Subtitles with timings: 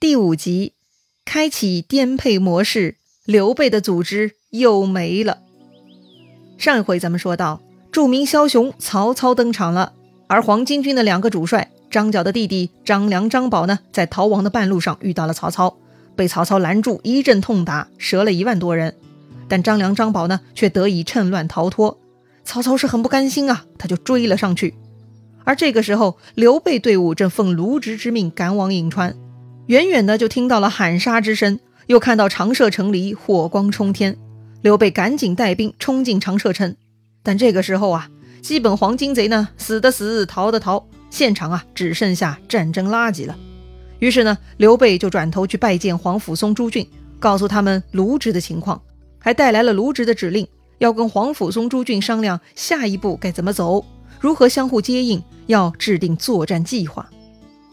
[0.00, 0.74] 第五集，
[1.24, 5.38] 开启颠沛模式，刘备的组织又没了。
[6.56, 7.60] 上一回咱们说到，
[7.90, 9.94] 著名枭雄曹操登场了，
[10.28, 15.76] 而黄巾军的两个主帅张角的弟弟张良、张宝呢，在逃亡的半路上遇到了曹操，
[16.14, 18.94] 被曹操拦住，一阵痛打，折了一万多人。
[19.48, 21.98] 但张良、张宝呢，却得以趁乱逃脱。
[22.44, 24.74] 曹操是很不甘心啊，他就追了上去。
[25.42, 29.16] 而这个时候，刘备队伍正奉卢植之命赶往颍川。
[29.68, 34.16] 远远的就听到了喊杀之声，又看到长社城里火光冲天，
[34.62, 36.74] 刘备赶紧带兵冲进长社城。
[37.22, 38.08] 但这个时候啊，
[38.40, 43.36] 基本黄金贼呢，死的死，逃的逃，现场啊只剩下战争垃圾了。
[43.98, 48.80] 于是呢，刘备就转头去拜见黄甫松、朱俊，告诉他们卢植的情况，
[49.18, 50.48] 还带来了卢植的指令，
[50.78, 53.84] 要跟黄甫松、朱俊商量下一步该怎么走，
[54.18, 57.06] 如何相互接应，要制定作战计划。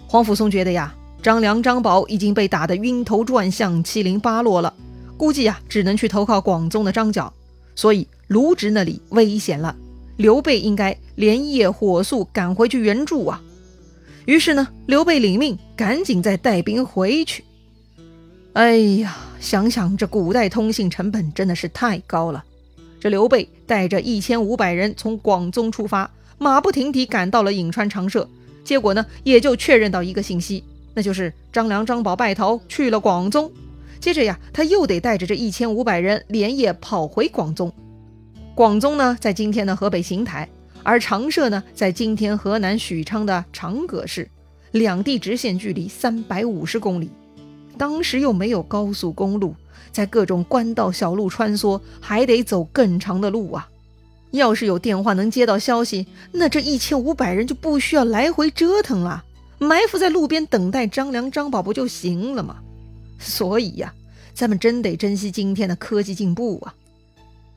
[0.07, 0.93] 黄甫松觉得呀。
[1.25, 4.71] 张良、张宝已经被打得晕头转向、七零八落了，
[5.17, 7.33] 估计啊，只能去投靠广宗的张角。
[7.75, 9.75] 所以卢植那里危险了，
[10.17, 13.41] 刘备应该连夜火速赶回去援助啊。
[14.25, 17.43] 于是呢，刘备领命，赶紧再带兵回去。
[18.53, 22.45] 哎呀，想想这古代通信成本真的是太高了。
[22.99, 28.29] 这刘备带着一千五百人从广宗出发，马不停蹄赶到了颍川长社，
[28.63, 30.63] 结果呢，也就确认到一个信息。
[30.95, 33.51] 那就是张良、张宝败逃去了广宗，
[33.99, 37.71] 接着呀，他又得带着这一千五百人连夜跑回广宗。
[38.55, 40.47] 广宗呢，在今天的河北邢台，
[40.81, 44.29] 而长社呢，在今天河南许昌的长葛市，
[44.71, 47.09] 两地直线距离三百五十公里。
[47.77, 49.53] 当时又没有高速公路，
[49.91, 53.67] 在各种官道小路穿梭，还得走更长的路啊。
[54.31, 59.25] 要是有电话能接到消息，那这一千五百人就不需要来回折腾了。
[59.57, 62.57] 埋伏在路边等待张良、张宝不就行了吗？
[63.17, 63.93] 所以呀，
[64.33, 66.75] 咱们真得珍惜今天的科技进步啊！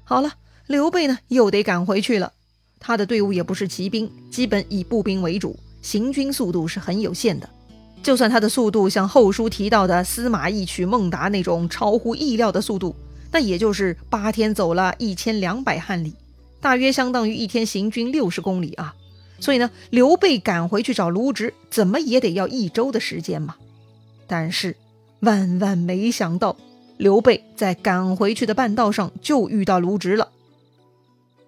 [0.05, 0.33] 好了，
[0.67, 2.33] 刘备呢又得赶回去了。
[2.81, 7.51] 他的队伍也不是骑兵，基本以步兵为主，行军速度是很有限的。
[8.01, 12.95] 就算他的速度像后书提到的司马懿取孟达那种超乎意料的速度，
[13.33, 16.15] 那也就是八天走了一千两百汉里，
[16.61, 18.95] 大约相当于一天行军六十公里啊。
[19.41, 23.57] 所以呢，刘备赶回去找卢植，怎么也得要一周的时间嘛。
[24.27, 24.77] 但是
[25.21, 26.57] 万万没想到，
[26.97, 30.29] 刘备在赶回去的半道上就遇到卢植了。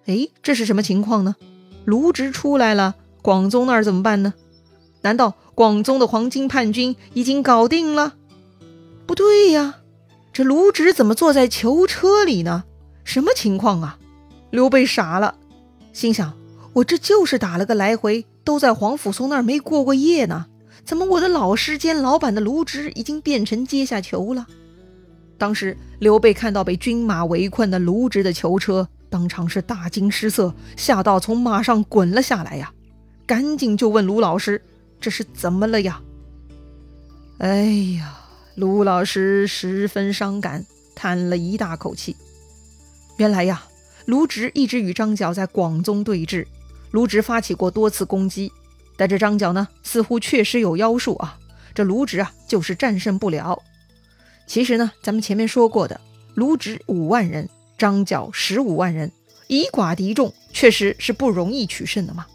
[0.05, 1.35] 哎，这是什么情况呢？
[1.85, 4.33] 卢植出来了，广宗那儿怎么办呢？
[5.01, 8.15] 难道广宗的黄金叛军已经搞定了？
[9.05, 9.79] 不对呀，
[10.31, 12.63] 这卢植怎么坐在囚车里呢？
[13.03, 13.99] 什么情况啊？
[14.49, 15.35] 刘备傻了，
[15.91, 16.33] 心想。
[16.73, 20.45] 我这就是打了个来回，都在黄甫松那儿没过过夜呢。
[20.85, 24.47] 怎么我的老师兼老板的卢植已经变成阶下囚了？
[25.37, 32.71] 当时刘备看到被军马围困的卢植的囚车，当场是大惊失色，吓到从马上滚了下来呀！
[33.25, 34.61] 赶紧就问卢老师
[34.99, 36.01] ：“这是怎么了呀？”
[37.39, 37.65] 哎
[37.97, 38.17] 呀，
[38.55, 40.65] 卢老师十分伤感，
[40.95, 42.15] 叹了一大口气。
[43.17, 43.63] 原来呀，
[44.05, 46.45] 卢植一直与张角在广宗对峙。
[46.91, 48.51] 卢植发起过多次攻击，
[48.97, 51.37] 但这张角呢，似乎确实有妖术啊！
[51.73, 53.61] 这卢植啊，就是战胜不了。
[54.45, 56.01] 其实呢，咱们前面说过的，
[56.35, 59.11] 卢植五万人，张角十五万人，
[59.47, 62.25] 以寡敌众，确实是不容易取胜的嘛。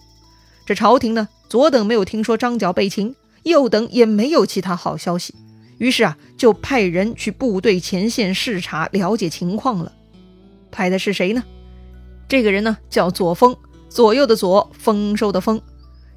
[0.64, 5.34] 这朝廷呢，左等没有听说张角被擒，右等也没有其他好消息，
[5.76, 9.92] 于是啊，就派人去部队前线视察，了解情况了。
[10.70, 11.44] 派的是谁呢？
[12.26, 13.54] 这个人呢，叫左峰。
[13.88, 15.60] 左右的左，丰收的丰，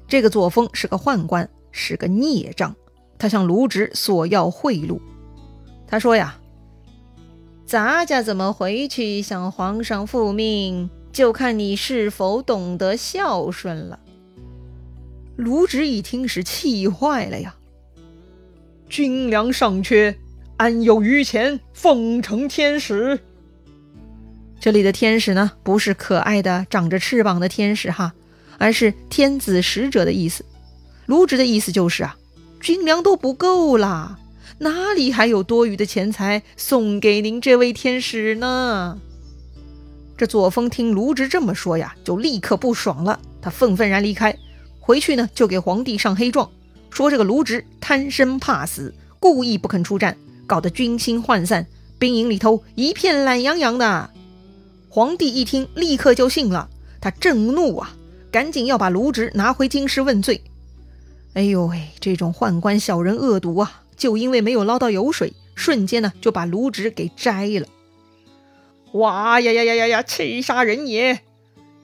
[0.06, 2.74] 这个左峰是个宦官，是个孽障。
[3.18, 4.98] 他向卢植索要贿赂。
[5.86, 6.38] 他说呀
[7.66, 14.00] ：“咱家怎么回去向皇上复命，就看你是否懂得孝顺了。”
[15.36, 17.54] 卢植一听是气坏了呀，
[18.88, 20.18] 军粮尚缺，
[20.56, 23.18] 安有余钱奉承天使？
[24.60, 28.12] 这里的天使呢，不是可爱的长着翅膀的天使哈，
[28.58, 30.44] 而是天子使者的意思。
[31.06, 32.14] 卢植的意思就是啊，
[32.60, 34.18] 军粮都不够啦，
[34.58, 38.98] 哪里还有多余的钱财送给您这位天使呢？
[40.18, 44.36] 这左峰听卢植这么说呀，就立刻不爽了，他愤愤然离开，
[44.78, 46.50] 回去呢就给皇帝上黑状，
[46.90, 50.14] 说这个卢植贪生怕死，故意不肯出战，
[50.46, 51.66] 搞得军心涣散，
[51.98, 54.10] 兵营里头一片懒洋洋的。
[54.92, 56.68] 皇帝一听，立刻就信了。
[57.00, 57.94] 他震怒啊，
[58.32, 60.42] 赶紧要把卢植拿回京师问罪。
[61.34, 67.68] 哎呦喂，这种宦官小人恶毒啊，就因为没有捞到油水，瞬间呢就把卢植给摘了。
[68.94, 70.02] 哇呀呀呀呀呀！
[70.02, 71.20] 气杀人也！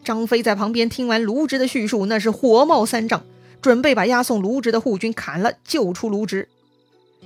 [0.02, 3.22] 张飞在旁边听完卢植的叙述，那是火冒三丈，
[3.62, 6.48] 准备把押送卢植的护军砍了，救出卢植。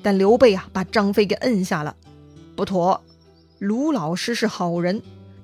[0.03, 1.97] 但刘备啊，把张飞给摁下了。
[2.55, 3.03] 不妥，
[3.59, 5.01] 卢老师是好人，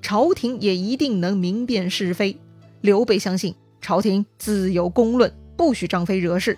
[0.07, 2.37] 朝廷也一定能明辨是非。
[2.79, 6.57] 刘备相信朝廷自有公论，不许张飞惹事。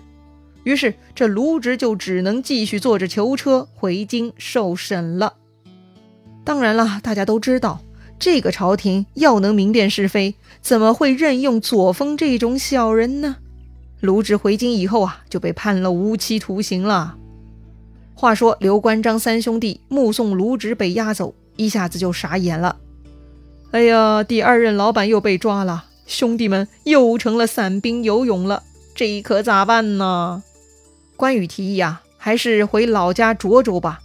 [0.62, 5.34] 于是这卢植就只能继续坐着囚车回京受审了。
[6.44, 7.80] 当然了，大家都知道。
[8.20, 13.38] 这个朝廷要能明辨是非，怎么会任用左峰这种小人呢？
[13.98, 17.16] 卢植回京以后啊，就被判了无期徒刑了。
[18.14, 22.76] 话说刘关张三兄弟目送卢植被押走，一下子就傻眼了。
[23.72, 28.64] 哎呀，第二任老板又被抓了，兄弟们又成了散兵游勇了，
[28.96, 30.42] 这可咋办呢？
[31.16, 34.00] 关羽提议啊，还是回老家涿州吧。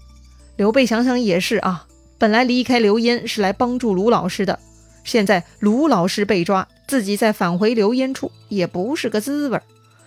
[0.56, 1.88] 刘备想想也是啊。
[2.18, 4.60] 本来离开刘焉是来帮助卢老师的，
[5.04, 9.64] 现在卢老师被抓，自己再返回刘焉处也不是个滋味儿，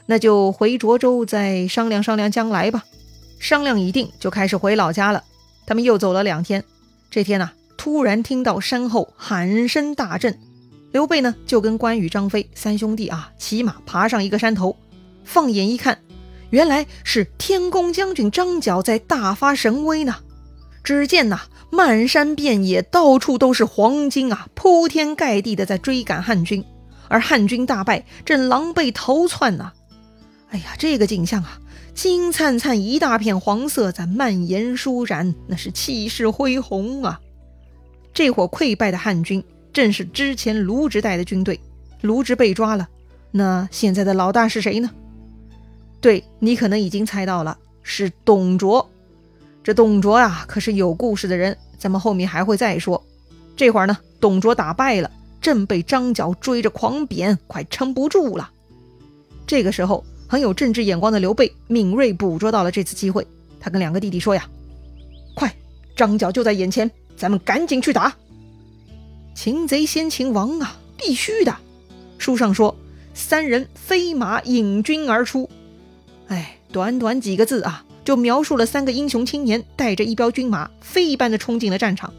[0.07, 2.85] 那就回涿州再商量商量将来吧。
[3.41, 5.25] 商量已定，就开始回老家了。
[5.67, 6.65] 他们又走了两天，
[7.11, 10.37] 这天呢，突然听到山后喊声大震，
[10.91, 14.77] 刘备呢就跟关羽、张飞三兄弟啊骑马爬上一个山头，
[15.25, 15.97] 放眼一看，
[16.51, 20.17] 原来是天公将军张角在大发神威呢。
[20.83, 26.65] 只见呐，漫山遍野，到处都是黄金啊，铺天盖地的在追赶汉军，
[27.09, 29.73] 而汉军大败，正狼狈逃窜呢。
[30.51, 31.61] 哎呀，这个景象啊，
[31.95, 37.21] 金灿灿一大片黄色在蔓延舒展，那是气势恢宏啊。
[38.19, 41.61] 这伙溃败的汉军，正是之前卢植带的军队。
[42.01, 42.89] 卢植被抓了，
[43.31, 44.91] 那现在的老大是谁呢？
[46.01, 48.91] 对你可能已经猜到了，是董卓。
[49.63, 53.01] 这董卓啊，可是有故事的人，咱们后面还会再说。
[53.55, 55.09] 这会儿呢，董卓打败了，
[55.41, 58.51] 正被张角追着狂扁，快撑不住了。
[59.47, 63.25] 这个时候，很有政治眼光的刘备敏锐捕捉到了这次机会，
[63.61, 64.45] 他跟两个弟弟说呀
[65.37, 65.55] ：“快，
[65.95, 68.15] 张角就在眼前，咱们赶紧去打。
[69.35, 71.57] 擒贼先擒王啊，必须的。”
[72.17, 72.75] 书上说，
[73.13, 75.51] 三人飞马引军而出。
[76.29, 77.85] 哎，短短几个字啊。
[78.05, 82.11] 就描述了三个英雄青年带着一彪军马飞一般的冲进了战场，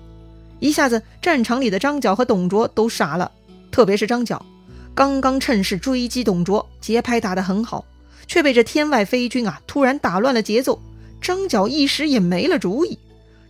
[0.59, 3.31] 一下子战场里的张角和董卓都傻了，
[3.71, 4.45] 特别是张角，
[4.93, 7.83] 刚刚趁势追击董卓，节拍打得很好，
[8.27, 10.79] 却被这天外飞军啊突然打乱了节奏，
[11.19, 12.99] 张角一时也没了主意，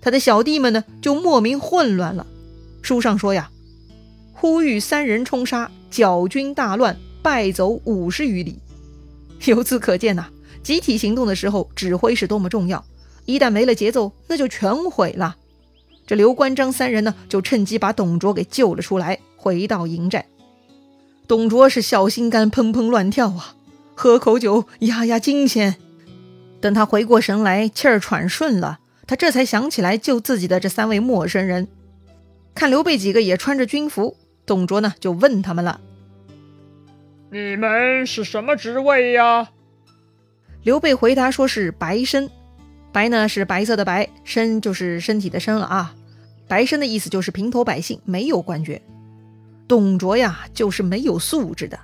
[0.02, 2.26] 他的小弟们呢就莫名混乱了。
[2.82, 3.52] 书上说呀，
[4.34, 8.60] 呼吁三人冲杀，剿军大乱，败走五十余里。
[9.46, 10.28] 由此可见呐。
[10.62, 12.84] 集体行动的时候，指挥是多么重要。
[13.26, 15.38] 一旦没了节奏，那就全毁了。
[16.06, 20.26] 这刘关张三人呢，就趁机把董卓给救了出来，回到营寨。
[21.28, 23.56] 董卓是小心肝砰砰乱跳啊，
[23.96, 25.78] 喝口酒压压惊先。
[26.60, 31.68] 等他回过神来，气儿喘顺了，他这才想起来救自己的这三位陌生人。
[32.54, 34.16] 看刘备几个也穿着军服，
[34.46, 35.82] 董卓呢就问他们了
[37.32, 39.50] ：“你们是什么职位呀？”
[40.62, 42.30] 刘备回答说：“是白身，
[42.92, 45.96] 白呢是白色的白，身就是身体的身了啊。
[46.48, 48.80] 白身的意思就是平头百姓，没有官爵。
[49.68, 51.80] 董卓呀，就是没有素质的。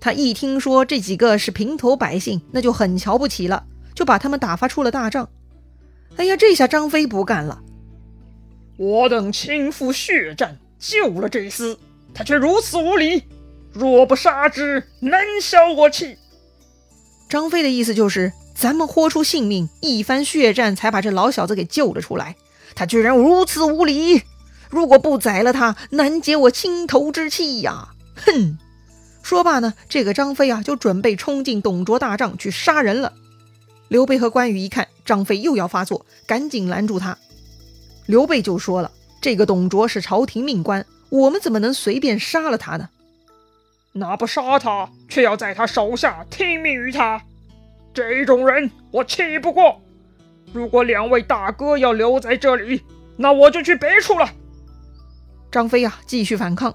[0.00, 3.62] 他一听说这几个是平头百姓，那就很瞧不起了，
[3.94, 5.28] 就把他们打发出了大帐。
[6.16, 7.60] 哎呀，这下张飞不干了，
[8.76, 11.76] 我等亲赴血战救了这厮，
[12.14, 13.24] 他却如此无礼，
[13.72, 16.16] 若不杀之，难消我气。”
[17.28, 22.36] 张飞的意思就是，咱们豁出性命，一番血战才把这老小子给救了出来，
[22.74, 24.22] 他居然如此无礼！
[24.68, 27.88] 如果不宰了他，难解我心头之气呀！
[28.16, 28.58] 哼！
[29.22, 33.12] 说罢呢，这个张飞啊，就准备冲进董卓大帐去杀人了。
[33.92, 37.18] 刘备和关羽一看张飞又要发作，赶紧拦住他。
[38.06, 42.88] 刘备就说了：“这个董卓是朝廷命官，我们怎么能随便杀了他呢？”
[43.92, 47.22] 那不杀他，却要在他手下听命于他，
[47.92, 49.78] 这种人我气不过。
[50.54, 52.80] 如果两位大哥要留在这里，
[53.18, 54.26] 那我就去别处了。
[55.50, 56.74] 张飞呀，继续反抗。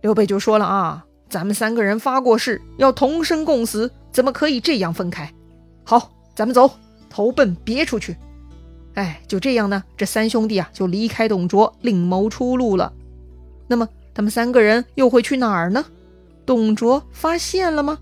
[0.00, 5.32] 刘备就说了啊，咱们三个人发过誓要同生共死，怎么可以这样分开？
[5.84, 6.70] 好，咱们走，
[7.08, 8.16] 投奔别处去。
[8.94, 12.92] 哎，就这样呢，这三兄弟啊就离开董卓，另谋出路了。
[13.66, 15.84] 那么他们三个人又会去哪儿呢？
[16.46, 17.98] 董卓发现了吗？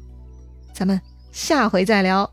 [0.72, 2.30] 咱们下回再聊。